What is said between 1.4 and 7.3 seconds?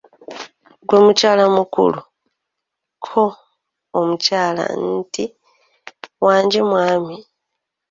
mukulu," Ko omukyala nti:"wangi mwami"